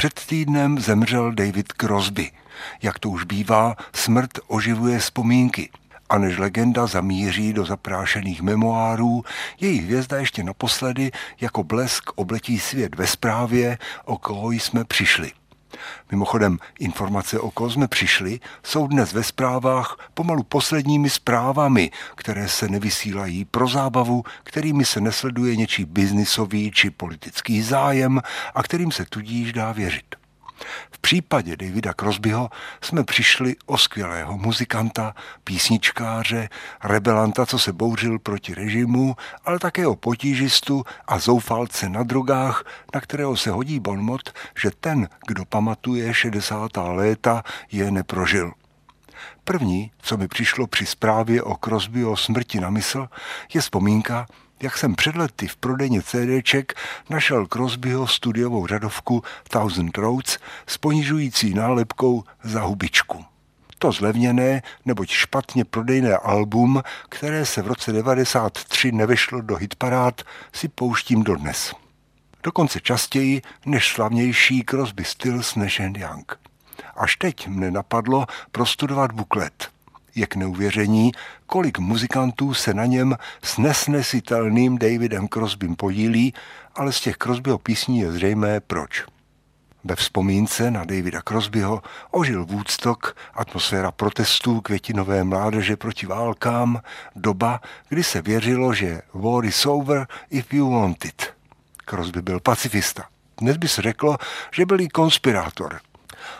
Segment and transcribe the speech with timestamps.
[0.00, 2.30] Před týdnem zemřel David Crosby.
[2.82, 5.70] Jak to už bývá, smrt oživuje vzpomínky.
[6.08, 9.24] A než legenda zamíří do zaprášených memoárů,
[9.60, 11.10] její hvězda ještě naposledy
[11.40, 15.32] jako blesk obletí svět ve zprávě, o koho jsme přišli.
[16.10, 22.68] Mimochodem, informace o koho jsme přišli jsou dnes ve zprávách pomalu posledními zprávami, které se
[22.68, 28.20] nevysílají pro zábavu, kterými se nesleduje něčí biznisový či politický zájem
[28.54, 30.19] a kterým se tudíž dá věřit.
[30.90, 36.48] V případě Davida Crosbyho jsme přišli o skvělého muzikanta, písničkáře,
[36.84, 43.00] rebelanta, co se bouřil proti režimu, ale také o potížistu a zoufalce na drogách, na
[43.00, 46.70] kterého se hodí bonmot, že ten, kdo pamatuje 60.
[46.76, 47.42] léta,
[47.72, 48.52] je neprožil.
[49.44, 53.08] První, co mi přišlo při zprávě o Crosbyho smrti na mysl,
[53.54, 54.26] je vzpomínka,
[54.62, 56.74] jak jsem před lety v prodejně CDček
[57.10, 63.24] našel Crosbyho studiovou řadovku Thousand Roads s ponižující nálepkou za hubičku.
[63.78, 70.68] To zlevněné, neboť špatně prodejné album, které se v roce 93 nevešlo do hitparád, si
[70.68, 71.74] pouštím dodnes.
[72.42, 76.38] Dokonce častěji než slavnější Crosby Stills než Young.
[76.96, 79.68] Až teď mne napadlo prostudovat buklet–
[80.20, 81.12] je k neuvěření,
[81.46, 86.34] kolik muzikantů se na něm s nesnesitelným Davidem Crosbym podílí,
[86.74, 89.04] ale z těch Crosbyho písní je zřejmé proč.
[89.84, 96.80] Ve vzpomínce na Davida Crosbyho ožil Woodstock, atmosféra protestů květinové mládeže proti válkám,
[97.16, 101.34] doba, kdy se věřilo, že war is over if you want it.
[101.84, 103.04] Crosby byl pacifista.
[103.40, 104.16] Dnes by se řeklo,
[104.52, 105.80] že byl i konspirátor–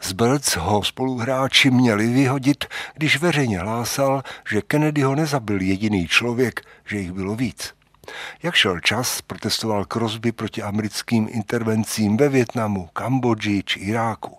[0.00, 6.60] z Birds ho spoluhráči měli vyhodit, když veřejně hlásal, že Kennedy ho nezabil jediný člověk,
[6.84, 7.74] že jich bylo víc.
[8.42, 14.36] Jak šel čas, protestoval Crosby proti americkým intervencím ve Větnamu, Kambodži či Iráku.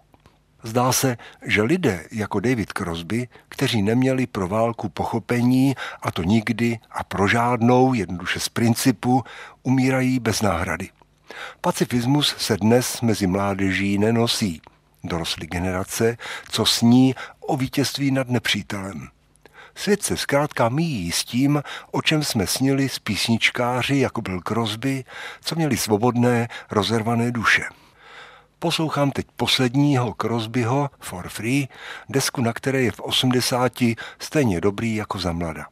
[0.64, 6.80] Zdá se, že lidé jako David Crosby, kteří neměli pro válku pochopení, a to nikdy
[6.92, 9.24] a pro žádnou, jednoduše z principu,
[9.64, 10.90] umírají bez náhrady.
[11.62, 14.62] Pacifismus se dnes mezi mládeží nenosí–
[15.06, 16.18] dorostly generace,
[16.50, 19.08] co sní o vítězství nad nepřítelem.
[19.76, 25.04] Svět se zkrátka míjí s tím, o čem jsme snili s písničkáři, jako byl Crosby,
[25.42, 27.64] co měli svobodné, rozervané duše.
[28.60, 31.68] Poslouchám teď posledního Crosbyho For Free,
[32.10, 33.72] desku, na které je v 80
[34.20, 35.66] stejně dobrý jako za mlada.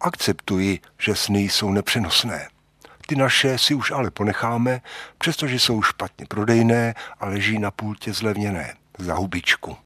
[0.00, 2.48] Akceptuji, že sny jsou nepřenosné.
[3.06, 4.80] Ty naše si už ale ponecháme,
[5.18, 9.76] přestože jsou špatně prodejné a leží na pultě zlevněné za hubičku.